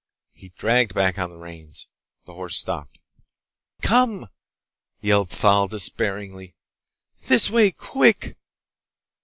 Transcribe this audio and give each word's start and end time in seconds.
He 0.33 0.49
dragged 0.57 0.95
back 0.95 1.19
on 1.19 1.29
the 1.29 1.37
reins. 1.37 1.87
The 2.25 2.33
horse 2.33 2.55
stopped. 2.57 2.97
"Come!" 3.83 4.29
yelled 4.99 5.29
Thal 5.29 5.67
despairingly. 5.67 6.55
"This 7.27 7.51
way! 7.51 7.69
Quick!" 7.69 8.35